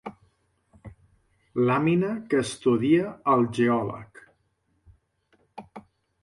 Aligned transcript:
Làmina 1.67 2.09
que 2.31 2.39
estudia 2.45 3.13
el 3.35 3.45
geòleg. 3.59 4.23